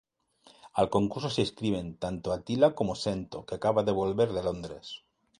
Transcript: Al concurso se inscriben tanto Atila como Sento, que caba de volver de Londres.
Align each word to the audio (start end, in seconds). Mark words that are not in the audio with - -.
Al 0.73 0.87
concurso 0.95 1.29
se 1.29 1.41
inscriben 1.45 1.87
tanto 2.03 2.31
Atila 2.33 2.73
como 2.77 2.95
Sento, 3.03 3.37
que 3.47 3.59
caba 3.63 3.83
de 3.87 3.91
volver 4.01 4.29
de 4.33 4.41
Londres. 4.41 4.87